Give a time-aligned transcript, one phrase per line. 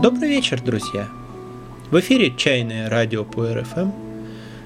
[0.00, 1.08] Добрый вечер, друзья!
[1.90, 3.90] В эфире «Чайное радио по РФМ».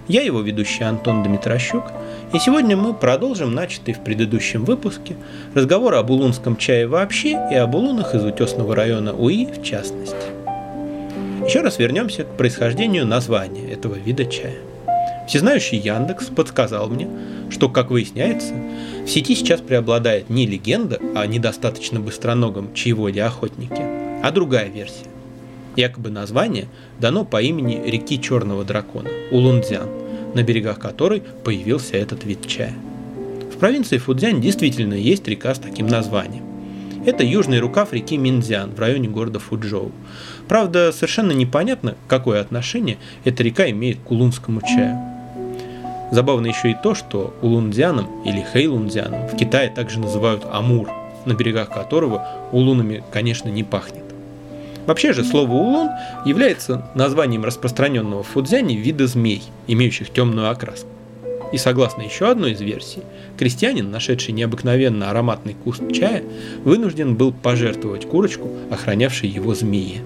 [0.06, 1.84] Я его ведущий Антон Дмитрощук,
[2.32, 5.16] и сегодня мы продолжим начатый в предыдущем выпуске
[5.54, 10.16] разговор об улунском чае вообще и об улунах из утесного района УИ в частности.
[11.46, 14.56] Еще раз вернемся к происхождению названия этого вида чая.
[15.28, 17.08] Всезнающий Яндекс подсказал мне,
[17.50, 18.54] что, как выясняется,
[19.04, 23.82] в сети сейчас преобладает не легенда о недостаточно быстроногом чаеводе охотнике,
[24.22, 25.06] а другая версия.
[25.76, 26.66] Якобы название
[26.98, 29.88] дано по имени реки Черного Дракона– Улунцзян,
[30.34, 32.74] на берегах которой появился этот вид чая.
[33.52, 36.44] В провинции Фудзянь действительно есть река с таким названием.
[37.04, 39.90] Это южный рукав реки Минзян в районе города Фуджоу.
[40.46, 44.98] Правда, совершенно непонятно, какое отношение эта река имеет к улунскому чаю.
[46.12, 50.88] Забавно еще и то, что улунцзяном или хэйлунцзяном в Китае также называют Амур,
[51.24, 54.11] на берегах которого улунами, конечно, не пахнет.
[54.86, 55.90] Вообще же слово улун
[56.24, 60.88] является названием распространенного в Фудзяне вида змей, имеющих темную окраску.
[61.52, 63.02] И согласно еще одной из версий,
[63.38, 66.22] крестьянин, нашедший необыкновенно ароматный куст чая,
[66.64, 70.00] вынужден был пожертвовать курочку, охранявшей его змеи.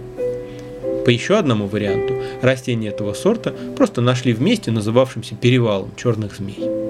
[1.05, 6.86] По еще одному варианту, растения этого сорта просто нашли в месте, называвшемся перевалом черных змей.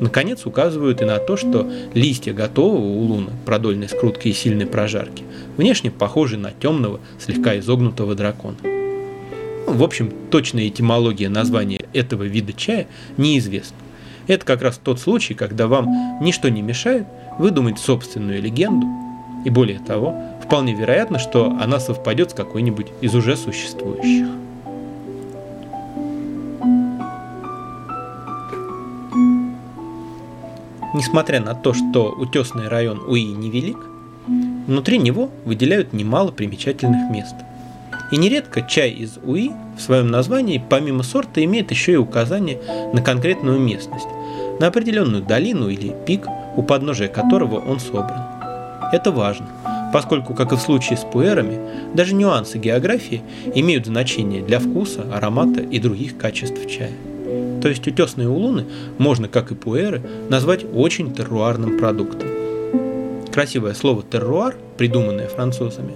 [0.00, 5.24] Наконец указывают и на то, что листья готового улуна, продольной скрутки и сильной прожарки,
[5.56, 8.56] внешне похожи на темного, слегка изогнутого дракона.
[8.62, 13.76] Ну, в общем, точная этимология названия этого вида чая неизвестна.
[14.26, 15.88] Это как раз тот случай, когда вам
[16.20, 17.06] ничто не мешает
[17.38, 18.86] выдумать собственную легенду,
[19.44, 24.26] и более того, вполне вероятно, что она совпадет с какой-нибудь из уже существующих.
[30.96, 33.76] Несмотря на то, что утесный район Уи невелик,
[34.66, 37.34] внутри него выделяют немало примечательных мест.
[38.10, 42.58] И нередко чай из Уи в своем названии помимо сорта имеет еще и указание
[42.94, 44.06] на конкретную местность,
[44.58, 46.26] на определенную долину или пик,
[46.56, 48.22] у подножия которого он собран.
[48.90, 49.48] Это важно,
[49.92, 51.60] поскольку, как и в случае с пуэрами,
[51.92, 53.20] даже нюансы географии
[53.54, 56.92] имеют значение для вкуса, аромата и других качеств чая.
[57.66, 58.64] То есть утесные улуны
[58.96, 62.28] можно, как и пуэры, назвать очень терруарным продуктом.
[63.32, 65.94] Красивое слово «терруар», придуманное французами,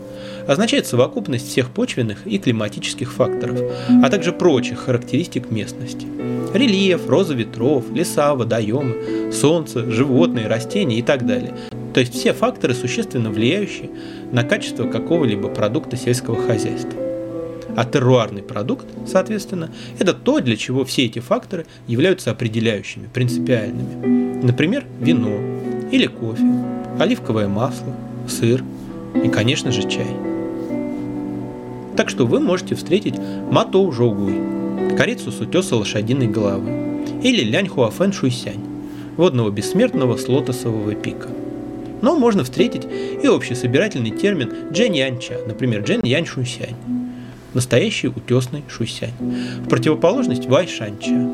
[0.48, 3.60] означает совокупность всех почвенных и климатических факторов,
[4.02, 6.08] а также прочих характеристик местности.
[6.52, 11.54] Рельеф, роза ветров, леса, водоемы, солнце, животные, растения и так далее.
[11.94, 13.90] То есть все факторы, существенно влияющие
[14.32, 17.09] на качество какого-либо продукта сельского хозяйства.
[17.76, 24.42] А терруарный продукт, соответственно, это то, для чего все эти факторы являются определяющими, принципиальными.
[24.42, 25.38] Например, вино
[25.90, 26.44] или кофе,
[26.98, 27.94] оливковое масло,
[28.28, 28.62] сыр
[29.24, 30.16] и, конечно же, чай.
[31.96, 33.16] Так что вы можете встретить
[33.50, 34.34] матоу жогуй,
[34.96, 38.64] корицу с утеса лошадиной головы, или лянь хуафэн шуйсянь,
[39.16, 41.28] водного бессмертного с лотосового пика.
[42.00, 42.86] Но можно встретить
[43.22, 46.76] и общесобирательный термин джен янча, например, джен янь шуйсянь
[47.54, 49.14] настоящий утесный шусянь,
[49.64, 51.28] в противоположность вайшанча,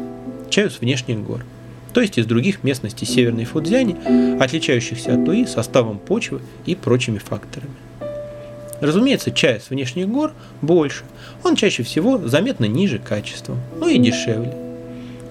[0.50, 1.44] чаю с внешних гор,
[1.92, 3.96] то есть из других местностей Северной Фудзяни,
[4.38, 7.72] отличающихся от Туи составом почвы и прочими факторами.
[8.80, 11.04] Разумеется, чай с внешних гор больше,
[11.42, 14.54] он чаще всего заметно ниже качеством, но и дешевле.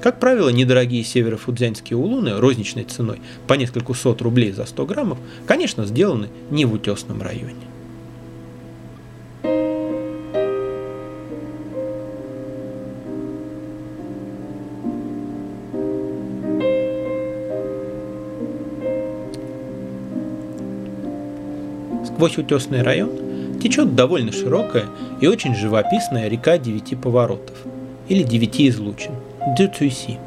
[0.01, 5.17] Как правило, недорогие северофудзянские улуны розничной ценой по несколько сот рублей за 100 граммов,
[5.47, 7.55] конечно, сделаны не в утесном районе.
[22.05, 23.09] Сквозь утесный район
[23.61, 24.85] течет довольно широкая
[25.21, 27.55] и очень живописная река девяти поворотов,
[28.07, 29.11] или девяти излучин,
[29.57, 30.19] Дзюцюйси.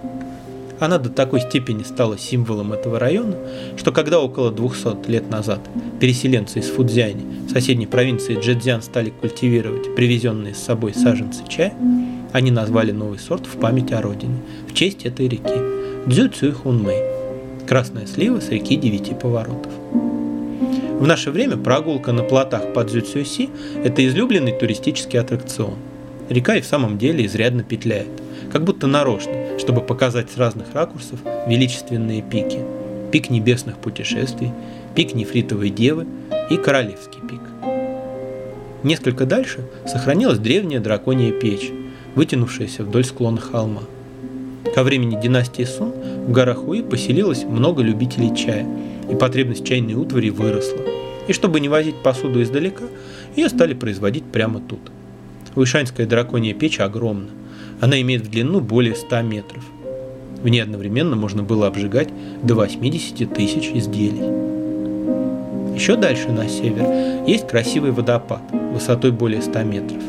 [0.80, 3.36] Она до такой степени стала символом этого района,
[3.76, 5.60] что когда около 200 лет назад
[6.00, 11.74] переселенцы из Фудзяни, соседней провинции Джэцзян, стали культивировать привезенные с собой саженцы чая,
[12.32, 14.36] они назвали новый сорт в память о родине,
[14.68, 17.02] в честь этой реки– Хунмэй–
[17.66, 19.72] красная слива с реки девяти поворотов.
[20.98, 23.50] В наше время прогулка на плотах по Дзюцюси–
[23.84, 25.76] это излюбленный туристический аттракцион.
[26.28, 28.08] Река и в самом деле изрядно петляет,
[28.50, 32.58] как будто нарочно, чтобы показать с разных ракурсов величественные пики.
[33.12, 34.50] Пик небесных путешествий,
[34.96, 36.04] пик нефритовой девы
[36.50, 37.42] и королевский пик.
[38.82, 41.70] Несколько дальше сохранилась древняя драконья печь,
[42.16, 43.82] вытянувшаяся вдоль склона холма.
[44.74, 45.92] Ко времени династии Сун
[46.26, 48.66] в горах Уи поселилось много любителей чая,
[49.10, 50.80] и потребность чайной утвари выросла.
[51.26, 52.84] И чтобы не возить посуду издалека,
[53.36, 54.80] ее стали производить прямо тут.
[55.54, 57.28] Уишанская драконья печь огромна.
[57.80, 59.64] Она имеет в длину более 100 метров.
[60.42, 62.08] В ней одновременно можно было обжигать
[62.42, 64.48] до 80 тысяч изделий.
[65.74, 70.02] Еще дальше на север есть красивый водопад высотой более 100 метров,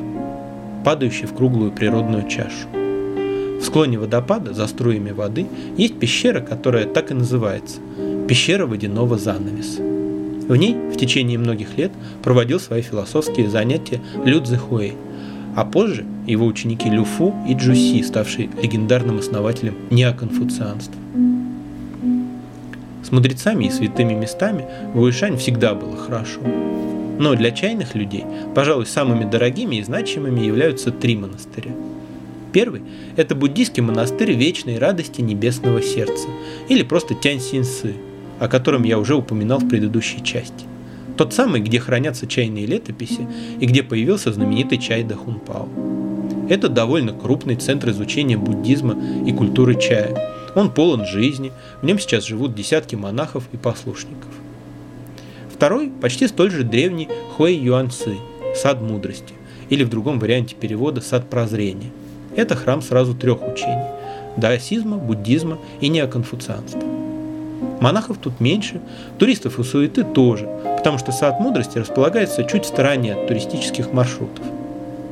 [0.85, 2.67] падающий в круглую природную чашу.
[3.59, 5.47] В склоне водопада за струями воды
[5.77, 7.79] есть пещера, которая так и называется–
[8.29, 9.81] пещера водяного занавеса.
[9.81, 11.91] В ней в течение многих лет
[12.21, 14.93] проводил свои философские занятия Лю Цзэхуэй,
[15.55, 20.93] а позже его ученики Люфу и Джуси, ставшие легендарным основателем неоконфуцианства.
[23.03, 26.41] С мудрецами и святыми местами в Уишань всегда было хорошо.
[27.17, 31.71] Но для чайных людей, пожалуй, самыми дорогими и значимыми являются три монастыря.
[32.53, 32.83] Первый–
[33.15, 36.27] это буддийский монастырь Вечной Радости Небесного Сердца,
[36.67, 37.95] или просто Тянь Синсы,
[38.39, 40.65] о котором я уже упоминал в предыдущей части.
[41.17, 43.27] Тот самый, где хранятся чайные летописи
[43.59, 45.67] и где появился знаменитый чай Дахунпао.
[46.49, 50.17] Это довольно крупный центр изучения буддизма и культуры чая–
[50.55, 51.51] он полон жизни,
[51.81, 54.31] в нем сейчас живут десятки монахов и послушников.
[55.53, 58.17] Второй почти столь же древний Хуэй Юанцы,
[58.55, 59.33] сад мудрости,
[59.69, 61.91] или в другом варианте перевода сад прозрения.
[62.35, 63.85] Это храм сразу трех учений–
[64.37, 66.98] даосизма, буддизма и неоконфуцианства.
[67.81, 68.81] Монахов тут меньше,
[69.17, 74.45] туристов и суеты тоже, потому что сад мудрости располагается чуть в стороне от туристических маршрутов.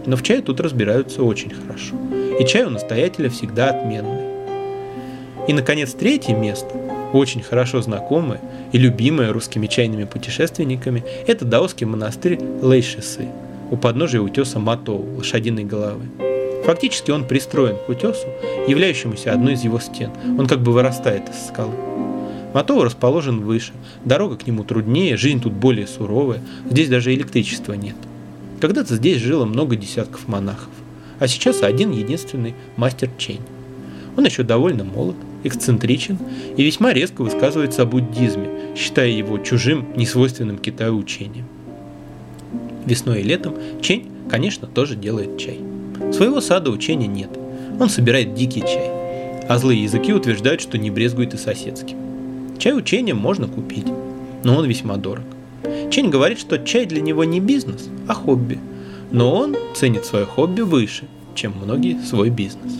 [0.06, 1.96] Но в чае тут разбираются очень хорошо,
[2.40, 4.28] и чай у настоятеля всегда отменный.
[5.48, 6.70] И, наконец, третье место,
[7.14, 8.42] очень хорошо знакомое
[8.74, 13.28] и любимое русскими чайными путешественниками, это даосский монастырь Лейшисы
[13.72, 16.06] у подножия утеса Матоу, лошадиной головы.
[16.66, 18.28] Фактически он пристроен к утесу,
[18.68, 20.12] являющемуся одной из его стен.
[20.38, 21.74] Он как бы вырастает из скалы.
[22.58, 23.72] Матоу расположен выше,
[24.04, 27.96] дорога к нему труднее, жизнь тут более суровая, здесь даже электричества нет.
[28.60, 30.72] Когда-то здесь жило много десятков монахов,
[31.20, 33.42] а сейчас один единственный мастер Чень.
[34.18, 36.18] Он еще довольно молод, эксцентричен
[36.58, 41.46] и весьма резко высказывается о буддизме, считая его чужим, несвойственным Китаю учением.
[42.88, 45.60] Весной и летом Чень, конечно, тоже делает чай.
[46.12, 47.30] Своего сада учения нет.
[47.80, 48.90] Он собирает дикий чай.
[49.48, 52.07] А злые языки утверждают, что не брезгует и соседским.
[52.58, 53.86] Чай учения можно купить,
[54.44, 55.26] но он весьма дорог.
[55.92, 58.60] Чень говорит, что чай для него не бизнес, а хобби.
[59.12, 61.06] Но он ценит свое хобби выше,
[61.36, 62.74] чем многие свой бизнес.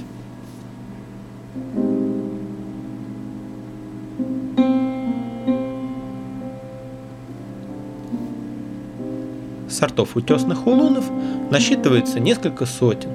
[9.78, 11.06] сортов утесных улунов
[11.52, 13.10] насчитывается несколько сотен.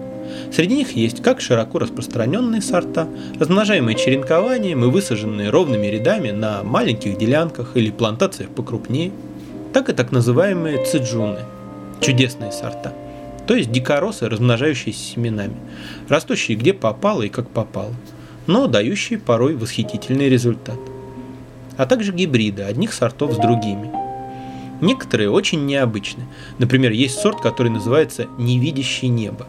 [0.52, 3.08] Среди них есть как широко распространенные сорта,
[3.38, 9.12] размножаемые черенкованием и высаженные ровными рядами на маленьких делянках или плантациях покрупнее,
[9.73, 11.40] так и так называемые циджуны–
[12.00, 12.93] чудесные сорта,
[13.46, 15.56] то есть дикоросы, размножающиеся семенами,
[16.08, 17.94] растущие где попало и как попало,
[18.46, 20.79] но дающие порой восхитительный результат.
[21.76, 23.90] А также гибриды одних сортов с другими–
[24.82, 26.24] Некоторые очень необычны.
[26.58, 29.46] Например, есть сорт, который называется «невидящее небо».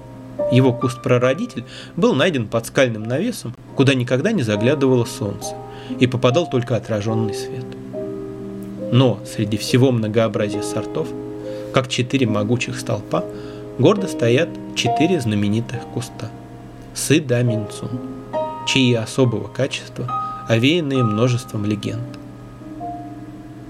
[0.52, 1.64] Его куст-прародитель
[1.96, 5.56] был найден под скальным навесом, куда никогда не заглядывало солнце,
[6.00, 7.66] и попадал только отраженный свет.
[8.92, 11.08] Но среди всего многообразия сортов,
[11.74, 13.26] как четыре могучих столпа,
[13.80, 16.30] гордо стоят четыре знаменитых куста–
[16.94, 17.90] Сы Да Минцун,
[18.68, 20.08] чьи особого качества
[20.48, 22.20] овеянные множеством легенд.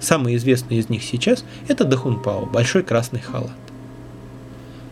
[0.01, 3.51] Самый известный из них сейчас– это Дахунпао, большой красный халат.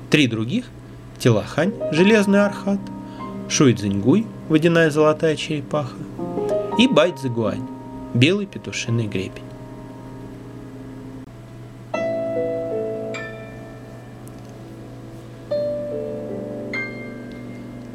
[0.09, 0.65] Три других–
[1.21, 2.79] Тилахань, железный архат,
[3.47, 5.93] Шуйцзиньгуй, водяная золотая черепаха,
[6.79, 7.67] и Байцзигуань,
[8.15, 9.43] белый петушиный гребень.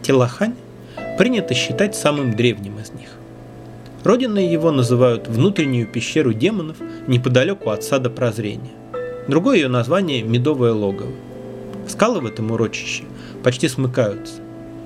[0.02, 0.54] Телахань
[1.18, 3.08] принято считать самым древним из них.
[4.04, 6.76] Родиной его называют внутреннюю пещеру демонов
[7.08, 8.70] неподалеку от сада прозрения.
[9.26, 11.10] Другое ее название– Медовое логово.
[11.88, 13.02] Скалы в этом урочище
[13.46, 14.40] почти смыкаются,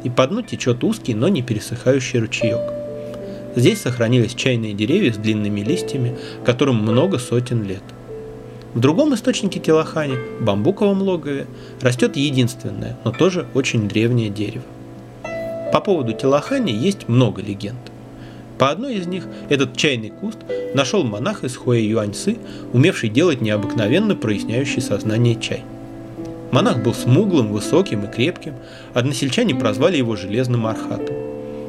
[0.04, 2.60] и по дну течет узкий, но не пересыхающий ручеек.
[3.56, 7.82] Здесь сохранились чайные деревья с длинными листьями, которым много сотен лет.
[8.74, 11.46] В другом источнике Телахани, бамбуковом логове,
[11.80, 14.66] растет единственное, но тоже очень древнее дерево.
[15.72, 17.80] По поводу Телахани есть много легенд.
[18.58, 20.36] По одной из них этот чайный куст
[20.74, 22.36] нашел монах из Хуэй Юаньсы,
[22.74, 25.64] умевший делать необыкновенно проясняющий сознание чай.
[26.52, 28.54] Монах был смуглым, высоким и крепким,
[28.92, 31.16] односельчане прозвали его Железным Архатом.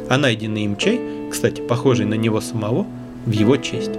[0.09, 0.99] А найденный им чай,
[1.31, 2.87] кстати, похожий на него самого,
[3.25, 3.91] в его честь.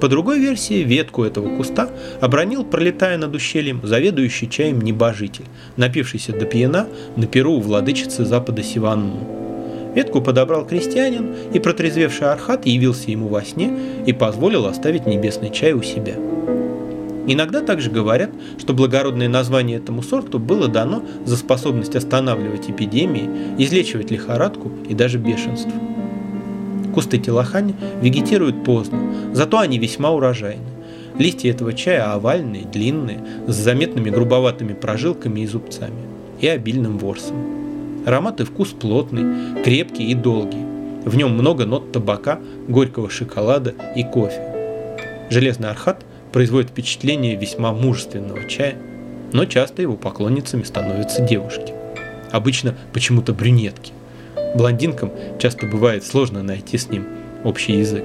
[0.00, 5.46] По другой версии, ветку этого куста обронил, пролетая над ущельем, заведующий чаем небожитель,
[5.76, 9.26] напившийся до пьяна на перу у владычицы Запада Сиванну.
[9.94, 13.72] Ветку подобрал крестьянин, и протрезвевший Архат явился ему во сне
[14.06, 16.14] и позволил оставить небесный чай у себя.
[17.26, 23.28] Иногда также говорят, что благородное название этому сорту было дано за способность останавливать эпидемии,
[23.58, 25.72] излечивать лихорадку и даже бешенство.
[26.94, 29.00] Кусты телохани вегетируют поздно,
[29.34, 30.62] зато они весьма урожайны.
[31.18, 36.06] Листья этого чая овальные, длинные, с заметными грубоватыми прожилками и зубцами,
[36.40, 37.36] и обильным ворсом.
[38.06, 40.64] Аромат и вкус плотный, крепкий и долгий.
[41.04, 44.42] В нем много нот табака, горького шоколада и кофе.
[45.28, 48.76] Железный архат производит впечатление весьма мужественного чая,
[49.32, 51.72] но часто его поклонницами становятся девушки.
[52.30, 53.92] Обычно почему-то брюнетки–
[54.56, 57.06] Блондинкам часто бывает сложно найти с ним
[57.44, 58.04] общий язык.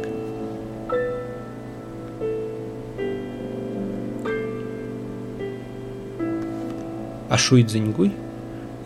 [7.30, 8.12] О Шуйцзиньгуй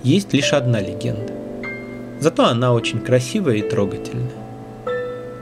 [0.04, 1.34] есть лишь одна легенда.
[2.20, 4.30] Зато она очень красивая и трогательная.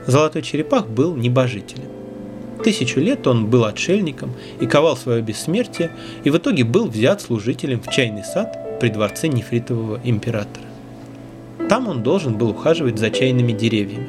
[0.08, 1.93] Золотой черепах был небожителем.
[2.64, 5.92] Тысячу лет он был отшельником и ковал свое бессмертие,
[6.24, 10.66] и в итоге был взят служителем в чайный сад при дворце нефритового императора.
[11.68, 14.08] Там он должен был ухаживать за чайными деревьями,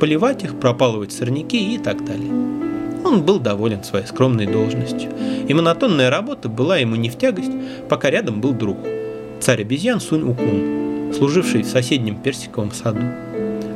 [0.00, 2.32] поливать их, пропалывать сорняки и так далее.
[3.04, 5.10] Он был доволен своей скромной должностью,
[5.46, 7.52] и монотонная работа была ему не в тягость,
[7.88, 8.78] пока рядом был друг,
[9.40, 13.02] царь обезьян Сунь Укун, служивший в соседнем персиковом саду.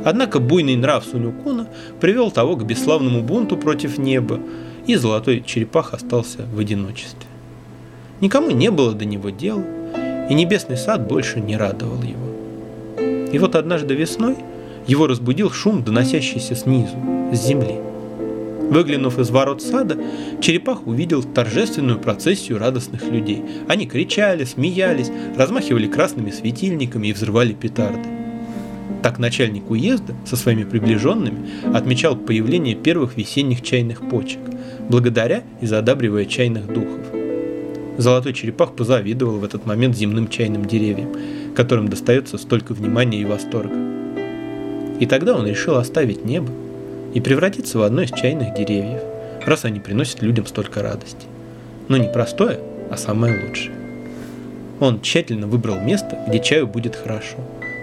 [0.07, 1.67] Однако буйный нрав Сунь Укуна
[1.99, 4.39] привел того к бесславному бунту против неба,
[4.85, 7.27] и золотой черепах остался в одиночестве.
[8.21, 9.65] Никому не было до него дела,
[10.29, 13.33] и небесный сад больше не радовал его.
[13.33, 14.37] И вот однажды весной
[14.87, 16.95] его разбудил шум, доносящийся снизу,
[17.33, 17.75] с земли.
[18.69, 19.97] Выглянув из ворот сада,
[20.39, 23.43] черепах увидел торжественную процессию радостных людей.
[23.67, 28.16] Они кричали, смеялись, размахивали красными светильниками и взрывали петарды.
[29.03, 34.39] Так начальник уезда со своими приближенными отмечал появление первых весенних чайных почек,
[34.89, 37.05] благодаря и задабривая чайных духов.
[37.97, 41.09] Золотой черепах позавидовал в этот момент земным чайным деревьям,
[41.55, 43.75] которым достается столько внимания и восторга.
[44.99, 46.49] И тогда он решил оставить небо
[47.13, 49.01] и превратиться в одно из чайных деревьев,
[49.45, 51.25] раз они приносят людям столько радости.
[51.87, 52.59] Но не простое,
[52.91, 53.75] а самое лучшее.
[54.79, 57.37] Он тщательно выбрал место, где чаю будет хорошо,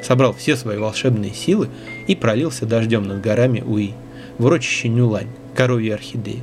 [0.04, 1.68] собрал все свои волшебные силы
[2.06, 3.92] и пролился дождем над горами Уи,
[4.38, 6.42] в урочище Нюлань, коровьей орхидеи.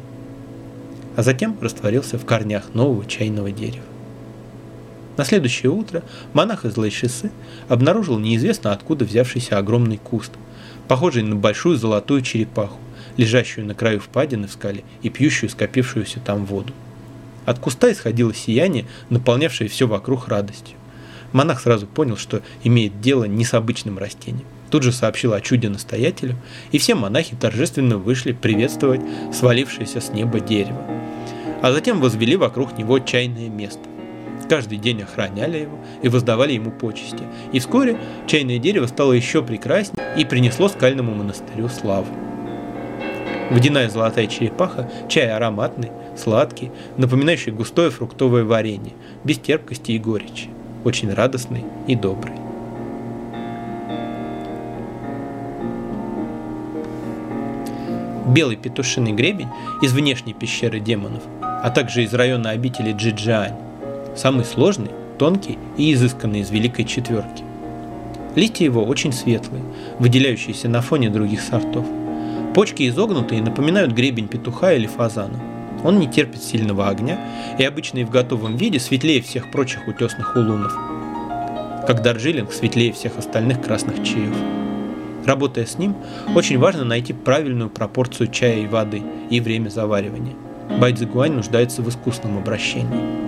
[1.15, 3.85] А затем растворился в корнях нового чайного дерева.
[5.17, 6.03] На следующее утро
[6.33, 7.31] монах из Лайшисы
[7.67, 10.31] обнаружил неизвестно откуда взявшийся огромный куст,
[10.87, 12.79] похожий на большую золотую черепаху,
[13.17, 16.73] лежащую на краю впадины в скале и пьющую скопившуюся там воду.
[17.45, 20.77] От куста исходило сияние, наполнявшее все вокруг радостью.
[21.33, 24.45] Монах сразу понял, что имеет дело не с обычным растением.
[24.69, 26.35] Тут же сообщил о чуде настоятелю,
[26.71, 29.01] и все монахи торжественно вышли приветствовать
[29.33, 30.81] свалившееся с неба дерево.
[31.61, 33.81] А затем возвели вокруг него чайное место
[34.51, 37.23] каждый день охраняли его и воздавали ему почести.
[37.53, 37.97] И вскоре
[38.27, 42.13] чайное дерево стало еще прекраснее и принесло скальному монастырю славу.
[43.49, 48.91] Водяная золотая черепаха– чай ароматный, сладкий, напоминающий густое фруктовое варенье,
[49.23, 50.49] без терпкости и горечи,
[50.83, 52.33] очень радостный и добрый.
[58.27, 59.49] Белый петушиный гребень
[59.81, 63.55] из внешней пещеры демонов, а также из района обители Джиджиань
[64.15, 67.43] самый сложный, тонкий и изысканный из Великой Четверки.
[68.35, 69.63] Листья его очень светлые,
[69.99, 71.85] выделяющиеся на фоне других сортов.
[72.55, 75.39] Почки изогнутые напоминают гребень петуха или фазана.
[75.83, 77.19] Он не терпит сильного огня
[77.57, 80.73] и обычно и в готовом виде светлее всех прочих утесных улунов.
[81.87, 84.35] Как Дарджилинг светлее всех остальных красных чаев.
[85.25, 85.95] Работая с ним,
[86.35, 90.35] очень важно найти правильную пропорцию чая и воды и время заваривания.
[90.79, 93.21] Байдзигуань нуждается в искусном обращении.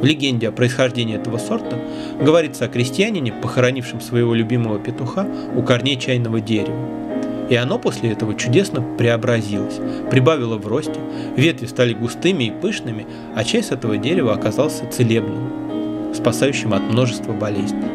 [0.00, 1.76] В легенде о происхождении этого сорта
[2.20, 7.07] говорится о крестьянине, похоронившем своего любимого петуха у корней чайного дерева.
[7.48, 11.00] И оно после этого чудесно преобразилось, прибавило в росте,
[11.36, 17.32] ветви стали густыми и пышными, а чай с этого дерева оказался целебным, спасающим от множества
[17.32, 17.88] болезней.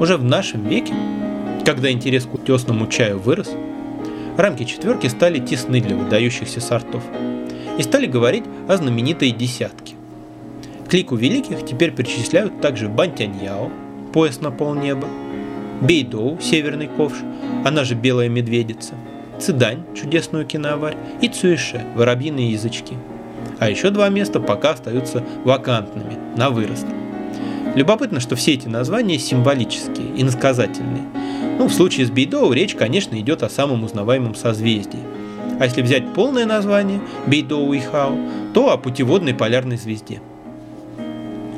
[0.00, 0.94] Уже в нашем веке,
[1.64, 3.50] когда интерес к утесному чаю вырос,
[4.36, 7.02] рамки четверки стали тесны для выдающихся сортов–
[7.80, 9.94] и стали говорить о знаменитой десятке.
[10.86, 13.70] К лику великих теперь причисляют также Бантяньяо,
[14.12, 15.08] пояс на полнеба,
[15.80, 17.16] Бейдоу, северный ковш,
[17.64, 18.94] она же белая медведица,
[19.38, 22.94] Цидань, чудесную киноаварь, и Цуэше, воробьиные язычки.
[23.58, 26.86] А еще два места пока остаются вакантными, на вырост.
[27.74, 31.04] Любопытно, что все эти названия символические, иносказательные.
[31.58, 35.00] Ну, в случае с Бейдоу речь, конечно, идет о самом узнаваемом созвездии.
[35.58, 38.18] А если взять полное название Бейдоу и Хао,
[38.52, 40.20] то о путеводной полярной звезде–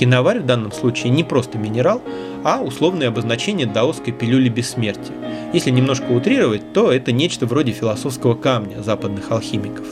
[0.03, 2.03] Киноварь в данном случае не просто минерал,
[2.45, 5.15] а условное обозначение даосской пилюли бессмертия.
[5.53, 9.87] Если немножко утрировать, то это нечто вроде философского камня западных алхимиков.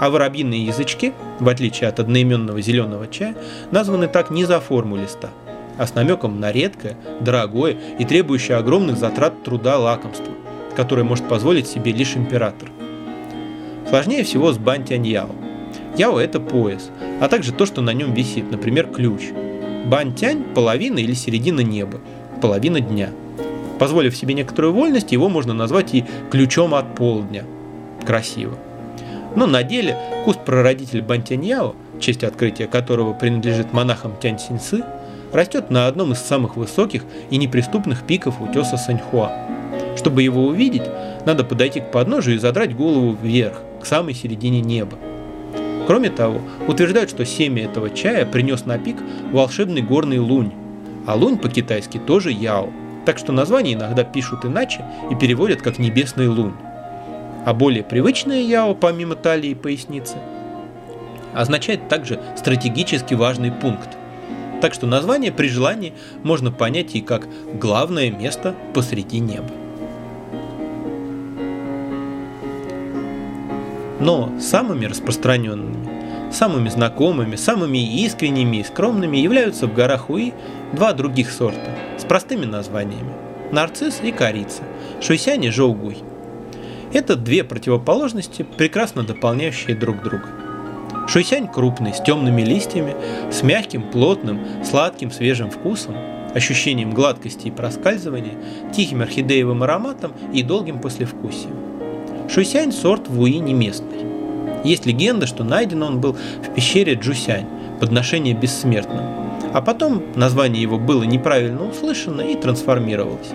[0.00, 3.36] А воробьиные язычки, в отличие от одноименного зеленого чая,
[3.70, 5.30] названы так не за форму листа,
[5.78, 10.32] а с намеком на редкое, дорогое и требующее огромных затрат труда лакомство,
[10.76, 12.70] которое может позволить себе лишь император.
[13.88, 15.28] Сложнее всего с бантяньяо–
[15.96, 19.30] Яо– это пояс, а также то, что на нем висит, например, ключ.
[19.84, 22.00] Бантянь– половина или середина неба,
[22.40, 23.10] половина дня.
[23.78, 27.44] Позволив себе некоторую вольность, его можно назвать и ключом от полдня.
[28.06, 28.56] Красиво.
[29.36, 34.84] Но на деле куст-прародитель Бантяньяо, честь открытия которого принадлежит монахам Тянь Синьцы,
[35.32, 39.32] растет на одном из самых высоких и неприступных пиков утеса Саньхуа.
[39.96, 40.88] Чтобы его увидеть,
[41.26, 44.96] надо подойти к подножию и задрать голову вверх, к самой середине неба.
[45.86, 48.96] Кроме того, утверждают, что семя этого чая принес на пик
[49.32, 50.52] волшебный горный лунь,
[51.06, 52.70] а лунь по-китайски тоже яо,
[53.04, 56.54] так что название иногда пишут иначе и переводят как небесный лунь.
[57.44, 60.16] А более привычное яо, помимо талии и поясницы,
[61.34, 63.90] означает также стратегически важный пункт.
[64.62, 67.28] Так что название при желании можно понять и как
[67.60, 69.50] главное место посреди неба.
[74.04, 80.34] Но самыми распространенными, самыми знакомыми, самыми искренними и скромными являются в горах Уи
[80.74, 83.14] два других сорта с простыми названиями–
[83.50, 84.62] нарцисс и корица,
[85.00, 85.96] шуйсянь и жоугуй.
[86.92, 90.28] Это две противоположности, прекрасно дополняющие друг друга.
[91.08, 92.94] Шуйсянь крупный, с темными листьями,
[93.32, 95.96] с мягким, плотным, сладким, свежим вкусом,
[96.34, 98.34] ощущением гладкости и проскальзывания,
[98.70, 101.73] тихим орхидеевым ароматом и долгим послевкусием.
[102.28, 104.04] Шуйсянь– сорт вуи не местный.
[104.64, 107.46] Есть легенда, что найден он был в пещере Джусянь,
[107.80, 109.04] подношение бессмертным.
[109.52, 113.28] А потом название его было неправильно услышано и трансформировалось.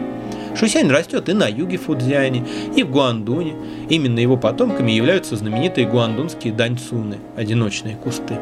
[0.58, 3.54] Шусянь растет и на юге Фудзиане, и в Гуандуне.
[3.90, 8.38] Именно его потомками являются знаменитые гуандунские даньцуны– одиночные кусты.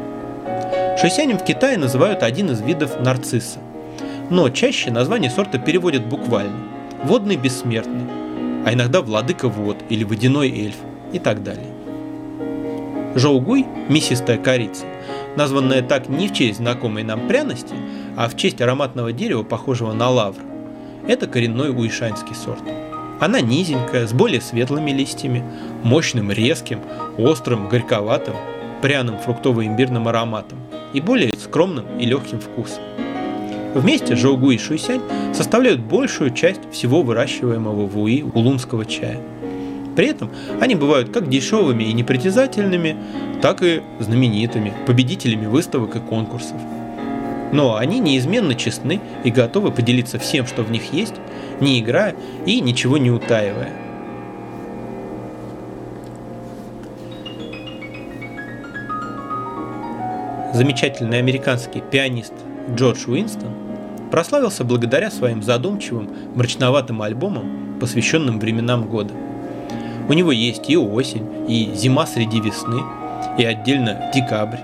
[1.00, 3.60] Шусянем в Китае называют один из видов нарцисса.
[4.30, 6.56] Но чаще название сорта переводят буквально–
[7.04, 8.06] водный бессмертный,
[8.68, 10.76] а иногда владыка вод или водяной эльф
[11.14, 11.72] и так далее.
[13.14, 14.84] Жоугуй– мясистая корица,
[15.36, 17.74] названная так не в честь знакомой нам пряности,
[18.14, 20.42] а в честь ароматного дерева, похожего на лавр.
[21.06, 22.62] Это коренной уишанский сорт.
[23.20, 25.42] Она низенькая, с более светлыми листьями,
[25.82, 26.80] мощным, резким,
[27.16, 28.34] острым, горьковатым,
[28.82, 30.58] пряным фруктово-имбирным ароматом
[30.92, 32.82] и более скромным и легким вкусом.
[33.74, 35.02] Вместе Жоугу и Шуйсянь
[35.34, 39.20] составляют большую часть всего выращиваемого в Уи улунского чая.
[39.94, 42.96] При этом они бывают как дешевыми и непритязательными,
[43.42, 46.56] так и знаменитыми, победителями выставок и конкурсов.
[47.52, 51.14] Но они неизменно честны и готовы поделиться всем, что в них есть,
[51.60, 52.14] не играя
[52.46, 53.72] и ничего не утаивая.
[60.54, 62.32] Замечательный американский пианист
[62.74, 63.52] Джордж Уинстон
[64.10, 69.14] прославился благодаря своим задумчивым, мрачноватым альбомам, посвященным временам года.
[70.08, 72.80] У него есть и осень, и зима среди весны,
[73.38, 74.58] и отдельно декабрь.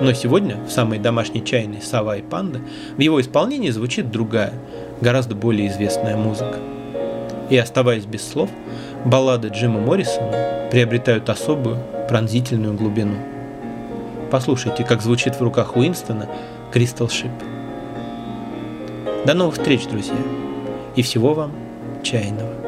[0.00, 2.60] Но сегодня в самой домашней чайной «Сова и панда»
[2.96, 4.52] в его исполнении звучит другая,
[5.00, 6.58] гораздо более известная музыка.
[7.50, 8.48] И оставаясь без слов,
[9.04, 11.78] баллады Джима Моррисона приобретают особую
[12.08, 13.16] пронзительную глубину.
[14.30, 16.28] Послушайте, как звучит в руках Уинстона
[16.72, 17.32] Crystal Ship.
[19.26, 20.16] До новых встреч, друзья,
[20.94, 21.52] и всего вам
[22.02, 22.59] чайного.